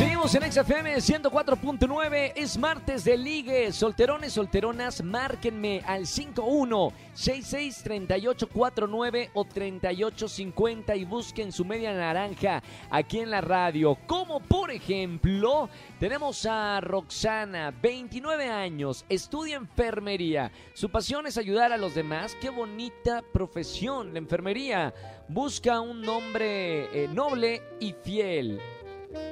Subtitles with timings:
[0.00, 3.70] Seguimos en XFM 104.9, es martes de ligue.
[3.70, 13.18] Solterones, solteronas, márquenme al 51 66 3849 o 3850 y busquen su media naranja aquí
[13.18, 13.98] en la radio.
[14.06, 20.50] Como por ejemplo, tenemos a Roxana, 29 años, estudia enfermería.
[20.72, 22.34] Su pasión es ayudar a los demás.
[22.40, 24.94] Qué bonita profesión, la enfermería.
[25.28, 28.58] Busca un nombre eh, noble y fiel.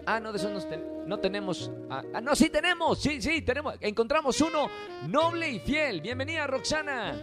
[0.06, 1.70] Ah, no, de eso no, ten- no tenemos.
[1.90, 2.98] Ah, ah, no, sí tenemos.
[3.00, 3.74] Sí, sí, tenemos.
[3.80, 4.68] Encontramos uno
[5.08, 6.00] noble y fiel.
[6.00, 7.14] Bienvenida, Roxana.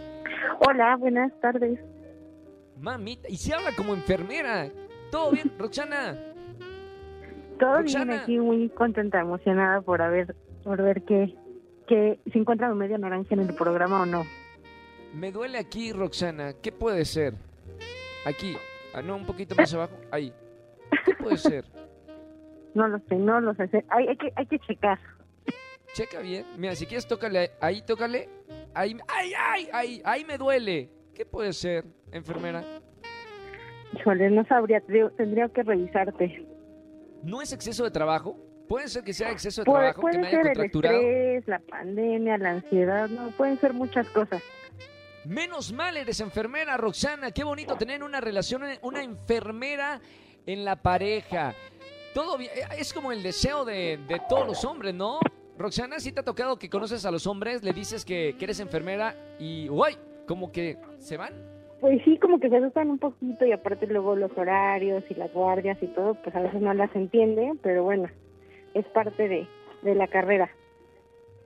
[0.66, 1.78] Hola, buenas tardes.
[2.78, 3.28] Mamita.
[3.28, 4.70] Y si habla como enfermera.
[5.10, 6.18] ¿Todo bien, Roxana?
[7.58, 8.04] Todo Roxana.
[8.04, 10.34] bien aquí, muy contenta, emocionada por haber,
[10.64, 11.34] por ver que,
[11.86, 14.24] que se encuentra mi media naranja en el programa o no.
[15.14, 16.54] Me duele aquí, Roxana.
[16.60, 17.34] ¿Qué puede ser?
[18.26, 18.56] Aquí.
[18.94, 19.94] Ah, no, un poquito más abajo.
[20.10, 20.32] Ahí.
[21.04, 21.64] ¿Qué puede ser?
[22.76, 23.84] No lo sé, no lo sé.
[23.88, 24.98] Hay, hay que, hay que checar.
[25.94, 26.44] Checa bien.
[26.58, 28.28] Mira, si quieres, tócale ahí, tócale.
[28.74, 30.90] Ahí, ay, ay, ay, ahí me duele.
[31.14, 32.62] ¿Qué puede ser, enfermera?
[33.94, 34.82] Híjole, no sabría,
[35.16, 36.46] tendría, que revisarte.
[37.22, 38.36] ¿No es exceso de trabajo?
[38.68, 40.98] Puede ser que sea exceso de trabajo que puede me haya ser el contracturado.
[40.98, 44.42] estrés, la pandemia, la ansiedad, no, pueden ser muchas cosas.
[45.24, 47.30] Menos mal eres enfermera, Roxana.
[47.30, 49.98] Qué bonito tener una relación, una enfermera
[50.44, 51.54] en la pareja.
[52.16, 52.50] Todo bien.
[52.56, 55.20] eh, Es como el deseo de, de todos los hombres, ¿no?
[55.58, 58.58] Roxana, si te ha tocado que conoces a los hombres, le dices que, que eres
[58.58, 61.34] enfermera y, uy, como que se van.
[61.78, 65.30] Pues sí, como que se asustan un poquito y aparte luego los horarios y las
[65.30, 68.08] guardias y todo, pues a veces no las entiende, pero bueno,
[68.72, 69.46] es parte de,
[69.82, 70.50] de la carrera.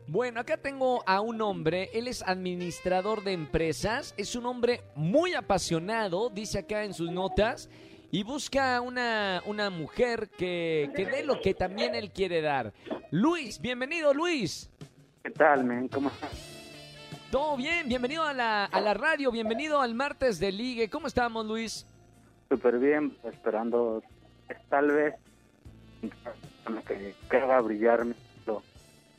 [0.06, 5.34] Bueno, acá tengo a un hombre, él es administrador de empresas, es un hombre muy
[5.34, 7.68] apasionado, dice acá en sus notas,
[8.10, 12.72] y busca una, una mujer que, que dé lo que también él quiere dar.
[13.10, 14.70] Luis, bienvenido Luis.
[15.22, 15.88] ¿Qué tal, men?
[15.88, 16.30] ¿Cómo estás?
[17.30, 20.90] Todo bien, bienvenido a la, a la radio, bienvenido al martes de ligue.
[20.90, 21.86] ¿Cómo estamos Luis?
[22.48, 24.02] Súper bien, esperando
[24.48, 25.14] eh, tal vez
[26.88, 28.14] que, que haga brillar mi
[28.46, 28.62] lo-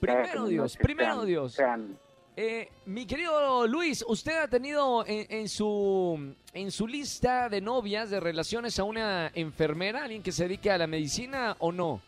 [0.01, 1.53] que haga que Primero Dios, primero sean- Dios.
[1.53, 1.97] sean-
[2.37, 8.09] Eh, mi querido Luis, ¿usted ha tenido en, en su, en su lista de novias,
[8.09, 12.01] de relaciones a una enfermera, alguien que se dedique a la medicina o no?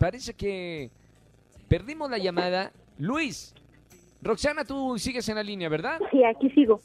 [0.00, 0.90] Parece que
[1.68, 2.72] perdimos la llamada.
[2.98, 3.54] Luis,
[4.20, 6.00] Roxana, tú sigues en la línea, ¿verdad?
[6.10, 6.80] Sí, aquí sigo.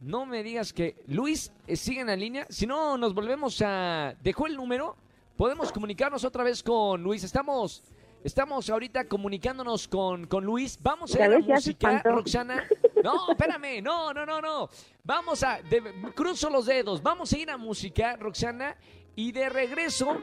[0.00, 2.46] No me digas que Luis eh, sigue en la línea.
[2.50, 4.14] Si no, nos volvemos a...
[4.22, 4.96] ¿Dejó el número?
[5.36, 7.24] Podemos comunicarnos otra vez con Luis.
[7.24, 7.82] Estamos...
[8.24, 10.78] Estamos ahorita comunicándonos con, con Luis.
[10.80, 12.02] Vamos a ir a la música.
[12.04, 12.64] Roxana.
[13.02, 14.68] No, espérame, no, no, no, no.
[15.02, 15.82] Vamos a, de-
[16.14, 18.76] cruzo los dedos, vamos a ir a música, Roxana,
[19.16, 20.18] y de regreso,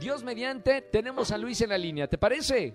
[0.00, 2.08] Dios mediante, tenemos a Luis en la línea.
[2.08, 2.74] ¿Te parece?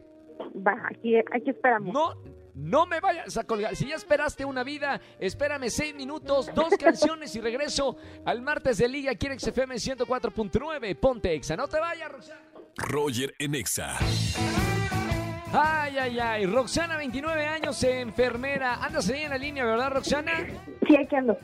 [0.66, 1.94] Va, aquí, aquí esperamos.
[1.94, 2.14] No,
[2.56, 3.76] no me vayas a colgar.
[3.76, 8.88] Si ya esperaste una vida, espérame seis minutos, dos canciones y regreso al martes de
[8.88, 10.96] Liga aquí en XFM 104.9.
[10.98, 11.58] Ponte Exa.
[11.58, 12.40] No te vayas, Roxana.
[12.78, 13.98] Roger en Exa.
[15.52, 16.46] Ay, ay, ay.
[16.48, 18.84] Roxana, 29 años, enfermera.
[18.84, 20.48] Andas ahí en la línea, ¿verdad, Roxana?
[20.88, 21.38] Sí, aquí ando.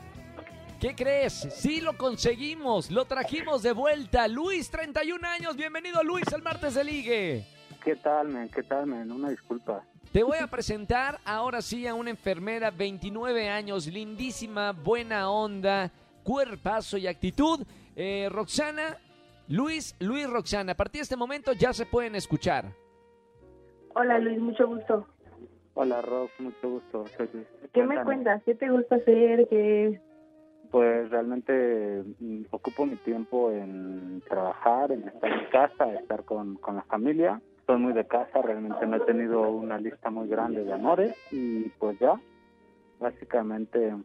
[0.80, 1.46] ¿Qué crees?
[1.54, 2.90] Sí lo conseguimos.
[2.90, 4.26] Lo trajimos de vuelta.
[4.26, 5.56] Luis, 31 años.
[5.56, 7.46] Bienvenido, Luis, al martes de Ligue.
[7.84, 8.48] ¿Qué tal, men?
[8.48, 9.12] ¿Qué tal, men?
[9.12, 9.84] Una disculpa.
[10.12, 15.92] Te voy a presentar ahora sí a una enfermera, 29 años, lindísima, buena onda,
[16.24, 17.64] cuerpazo y actitud.
[17.94, 18.98] Eh, Roxana,
[19.50, 22.66] Luis, Luis Roxana, a partir de este momento ya se pueden escuchar.
[23.96, 25.04] Hola Luis, mucho gusto.
[25.74, 27.04] Hola, Rob, mucho gusto.
[27.16, 27.46] Soy Luis.
[27.72, 28.40] ¿Qué me cuentas?
[28.44, 29.48] ¿Qué te gusta hacer?
[29.48, 30.00] ¿Qué...
[30.70, 36.76] Pues realmente mm, ocupo mi tiempo en trabajar, en estar en casa, estar con, con
[36.76, 37.42] la familia.
[37.66, 41.68] Soy muy de casa, realmente no he tenido una lista muy grande de amores y
[41.70, 42.20] pues ya,
[43.00, 43.96] básicamente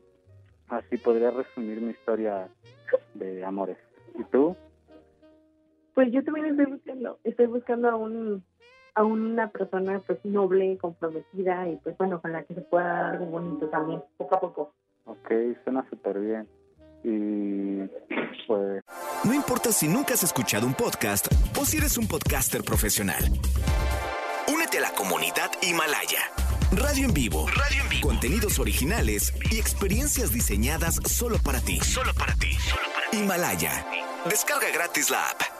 [0.69, 2.47] así podría resumir mi historia
[3.13, 3.77] de amores.
[4.17, 4.55] ¿Y tú?
[5.95, 8.43] Pues yo también estoy buscando, estoy buscando a un
[8.95, 13.05] a una persona pues noble, comprometida y pues bueno, con la que se pueda dar
[13.13, 14.73] algo bonito también, poco a poco.
[15.05, 15.31] Ok,
[15.63, 16.47] suena súper bien.
[17.03, 17.87] Y
[18.47, 18.83] pues
[19.23, 21.27] No importa si nunca has escuchado un podcast
[21.59, 23.23] o si eres un podcaster profesional.
[24.51, 26.21] Únete a la comunidad Himalaya.
[26.71, 27.45] Radio en vivo.
[27.47, 28.07] Radio en vivo.
[28.07, 31.79] Contenidos originales y experiencias diseñadas solo para ti.
[31.81, 32.57] Solo para ti.
[33.11, 33.85] Himalaya.
[34.25, 35.54] Descarga gratis la app.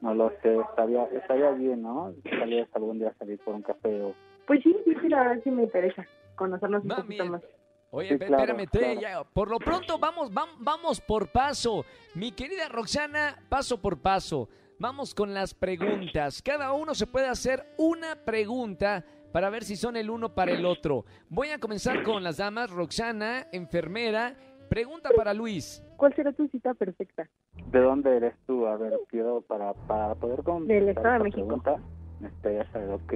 [0.00, 2.12] No lo sé, estaría, estaría bien, ¿no?
[2.24, 4.14] Vez algún día salir por un café o,
[4.46, 6.06] Pues sí, sí, sí, la verdad sí me interesa
[6.36, 7.42] conocernos un poquito más.
[7.90, 9.00] Oye, Sí, pe- claro, espérame, te- claro.
[9.00, 11.84] ya, por lo pronto vamos, vam- vamos por paso.
[12.14, 14.48] Mi querida Roxana, paso por paso.
[14.78, 16.40] Vamos con las preguntas.
[16.42, 20.64] Cada uno se puede hacer una pregunta para ver si son el uno para el
[20.64, 21.04] otro.
[21.28, 22.70] Voy a comenzar con las damas.
[22.70, 24.36] Roxana, enfermera.
[24.68, 25.82] Pregunta para Luis.
[25.98, 27.28] ¿Cuál será tu cita perfecta?
[27.66, 28.66] ¿De dónde eres tú?
[28.66, 31.36] A ver, quiero para, para poder contestar Del Estado de México.
[31.36, 31.82] pregunta,
[32.20, 33.14] necesitaría saber, ok,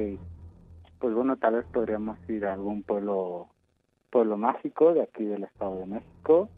[0.98, 3.48] pues bueno, tal vez podríamos ir a algún pueblo
[4.10, 6.50] pueblo mágico de aquí del Estado de México,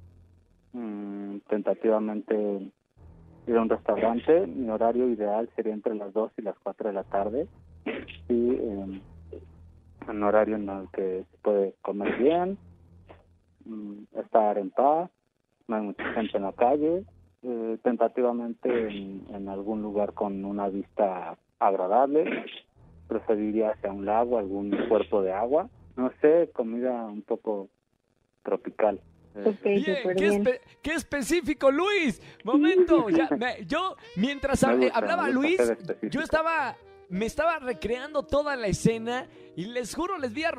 [0.75, 2.35] Mm, tentativamente
[3.47, 6.95] ir a un restaurante, mi horario ideal sería entre las 2 y las 4 de
[6.95, 7.47] la tarde,
[8.29, 9.01] y eh,
[10.09, 12.59] un horario en el que se puede comer bien,
[13.65, 15.11] mm, estar en paz,
[15.69, 17.05] no hay mucha gente en la calle,
[17.43, 22.45] eh, tentativamente en, en algún lugar con una vista agradable,
[23.09, 27.69] preferiría hacia un lago, algún cuerpo de agua, no sé, comida un poco
[28.43, 29.01] tropical.
[29.37, 30.45] Eh, Bien, qué, bien.
[30.45, 32.21] espe- qué específico, Luis.
[32.45, 35.61] Momento, ya, me- yo mientras Me hab- gusta, hablaba Luis,
[36.03, 36.77] yo estaba,
[37.09, 39.27] me estaba recreando toda la escena
[39.57, 40.53] y les juro, les vi a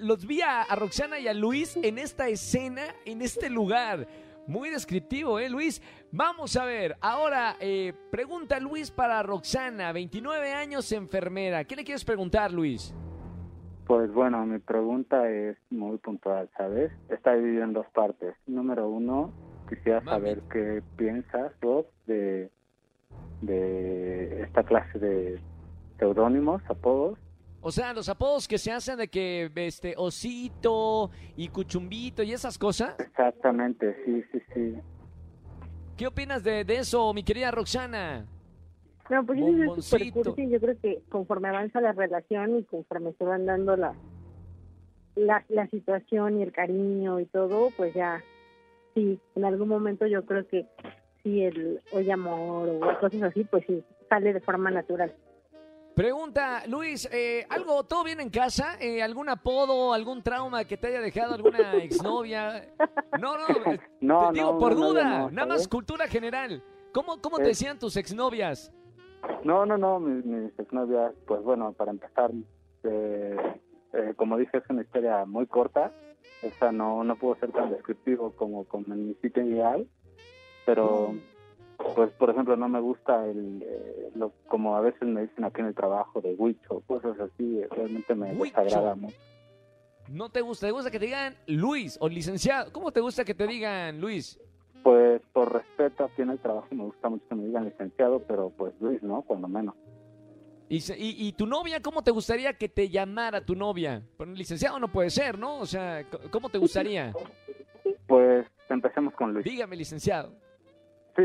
[0.00, 4.06] los vi a, a Roxana y a Luis en esta escena, en este lugar.
[4.46, 5.80] Muy descriptivo, ¿eh, Luis?
[6.10, 11.64] Vamos a ver, ahora, eh, pregunta Luis para Roxana, 29 años, enfermera.
[11.64, 12.92] ¿Qué le quieres preguntar, Luis?
[13.86, 16.92] Pues bueno, mi pregunta es muy puntual, ¿sabes?
[17.08, 18.34] Está dividida en dos partes.
[18.46, 19.32] Número uno,
[19.68, 20.18] quisiera Mami.
[20.18, 22.50] saber qué piensas, Rob, de,
[23.42, 25.40] de esta clase de
[25.98, 27.18] seudónimos, apodos.
[27.64, 32.58] O sea, los apodos que se hacen de que este osito y cuchumbito y esas
[32.58, 32.96] cosas.
[32.98, 34.74] Exactamente, sí, sí, sí.
[35.96, 38.26] ¿Qué opinas de, de eso, mi querida Roxana?
[39.08, 40.50] No, pues eso es cursi.
[40.50, 43.94] Yo creo que conforme avanza la relación y conforme se van dando la,
[45.14, 48.24] la, la situación y el cariño y todo, pues ya,
[48.94, 50.66] sí, en algún momento yo creo que
[51.22, 55.14] sí, el oye amor o cosas así, pues sí, sale de forma natural.
[55.94, 58.76] Pregunta, Luis, eh, ¿algo, todo bien en casa?
[58.80, 62.66] Eh, ¿Algún apodo, algún trauma que te haya dejado alguna exnovia?
[63.20, 66.62] No, no, eh, No, te digo no, por no, duda, no, nada más cultura general.
[66.92, 68.72] ¿Cómo, cómo te decían tus exnovias?
[69.44, 72.30] No, no, no, mis, mis exnovias, pues bueno, para empezar,
[72.84, 73.36] eh,
[73.92, 75.92] eh, como dije, es una historia muy corta.
[76.42, 79.86] Esa no, no puedo ser tan descriptivo como, como en mi sitio ideal,
[80.66, 81.14] pero,
[81.94, 85.60] pues, por ejemplo, no me gusta el, eh, lo, como a veces me dicen aquí
[85.60, 88.60] en el trabajo de Wicho, cosas así, eh, realmente me Huicho.
[88.62, 89.16] desagrada mucho.
[90.08, 90.66] ¿No te gusta?
[90.66, 92.72] ¿Te gusta que te digan Luis o licenciado?
[92.72, 94.38] ¿Cómo te gusta que te digan Luis?
[94.82, 98.50] Pues, por respeto aquí en el trabajo, me gusta mucho que me digan licenciado, pero
[98.50, 99.22] pues Luis, ¿no?
[99.22, 99.74] Cuando menos.
[100.68, 104.02] ¿Y, y, y tu novia, cómo te gustaría que te llamara tu novia?
[104.18, 105.58] Bueno, licenciado no puede ser, ¿no?
[105.58, 107.12] O sea, ¿cómo te gustaría?
[108.06, 109.44] Pues, empecemos con Luis.
[109.44, 110.32] Dígame, licenciado.
[111.14, 111.24] Sí,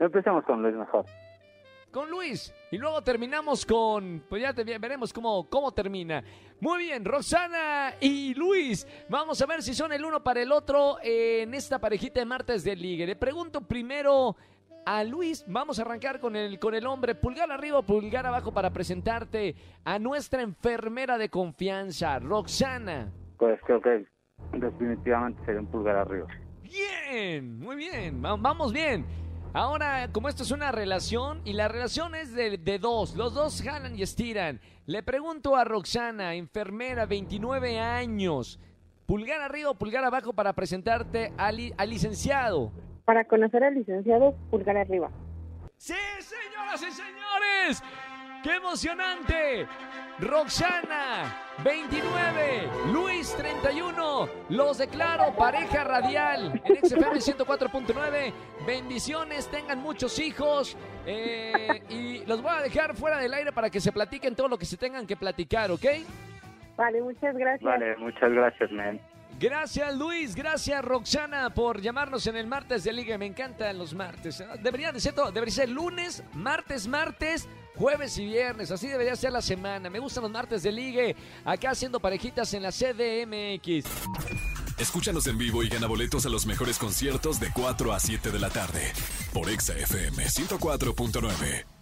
[0.00, 1.04] empecemos con Luis mejor.
[1.90, 2.54] Con Luis.
[2.70, 4.22] Y luego terminamos con...
[4.28, 6.22] Pues ya te- veremos cómo, cómo termina.
[6.60, 8.86] Muy bien, Roxana y Luis.
[9.08, 12.62] Vamos a ver si son el uno para el otro en esta parejita de martes
[12.62, 13.06] de ligue.
[13.06, 14.36] Le pregunto primero
[14.86, 15.44] a Luis.
[15.48, 17.16] Vamos a arrancar con el, con el hombre.
[17.16, 23.10] Pulgar arriba pulgar abajo para presentarte a nuestra enfermera de confianza, Roxana.
[23.36, 24.06] Pues creo que
[24.52, 26.28] definitivamente sería un pulgar arriba.
[26.62, 29.04] Bien, muy bien, va- vamos bien.
[29.52, 33.62] Ahora, como esto es una relación y la relación es de, de dos, los dos
[33.62, 34.60] jalan y estiran.
[34.86, 38.60] Le pregunto a Roxana, enfermera, 29 años,
[39.06, 42.70] pulgar arriba o pulgar abajo para presentarte al, al licenciado.
[43.04, 45.10] Para conocer al licenciado, pulgar arriba.
[45.76, 47.82] Sí, señoras y señores,
[48.44, 49.66] qué emocionante.
[50.20, 51.34] Roxana,
[51.64, 54.28] 29, Luis, 31.
[54.50, 58.32] Los declaro pareja radial en XFM 104.9.
[58.66, 60.76] Bendiciones, tengan muchos hijos.
[61.06, 64.58] eh, y los voy a dejar fuera del aire para que se platiquen todo lo
[64.58, 65.84] que se tengan que platicar, ¿ok?
[66.76, 67.62] Vale, muchas gracias.
[67.62, 69.00] Vale, muchas gracias, man.
[69.40, 73.16] Gracias Luis, gracias Roxana por llamarnos en el martes de Liga.
[73.16, 74.44] Me encantan los martes.
[74.62, 78.70] Debería de todo, debería ser lunes, martes, martes, jueves y viernes.
[78.70, 79.88] Así debería ser la semana.
[79.88, 81.16] Me gustan los martes de Ligue.
[81.42, 83.86] Acá haciendo parejitas en la CDMX.
[84.78, 88.38] Escúchanos en vivo y gana boletos a los mejores conciertos de 4 a 7 de
[88.38, 88.92] la tarde
[89.32, 91.79] por Exa FM 104.9.